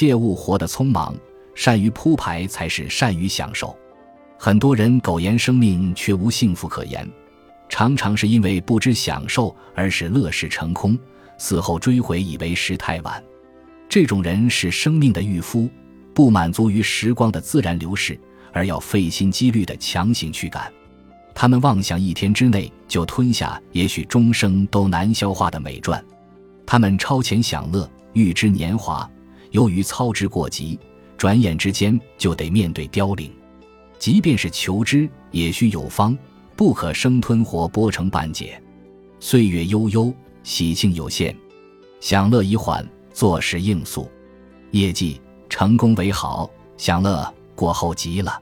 [0.00, 1.14] 切勿活得匆忙，
[1.54, 3.76] 善于铺排才是善于享受。
[4.38, 7.06] 很多人苟延生命，却无幸福可言，
[7.68, 10.98] 常常是因为不知享受，而使乐事成空，
[11.36, 13.22] 死后追悔以为时太晚。
[13.90, 15.68] 这种人是生命的渔夫，
[16.14, 18.18] 不满足于时光的自然流逝，
[18.54, 20.72] 而要费心机虑的强行驱赶。
[21.34, 26.02] 他们妄想一天之内就吞下也许终生都难消化的美馔，
[26.64, 29.06] 他们超前享乐，欲知年华，
[29.50, 30.78] 由于操之过急，
[31.16, 33.30] 转眼之间就得面对凋零。
[33.98, 36.16] 即便是求知，也需有方，
[36.56, 38.60] 不可生吞活剥成半截。
[39.18, 41.36] 岁月悠悠，喜庆有限，
[42.00, 42.86] 享乐已缓。
[43.12, 44.08] 做事应速，
[44.70, 48.40] 业绩成功为好，享乐过后极了。